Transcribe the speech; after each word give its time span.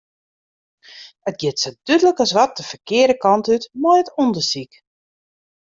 It 1.29 1.37
giet 1.41 1.57
sa 1.61 1.69
dúdlik 1.85 2.19
as 2.23 2.31
wat 2.37 2.53
de 2.57 2.63
ferkearde 2.71 3.15
kant 3.23 3.45
út 3.55 3.63
mei 3.81 3.99
it 4.01 4.13
ûndersyk. 4.23 4.71